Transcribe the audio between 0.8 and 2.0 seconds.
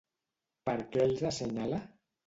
què els assenyala?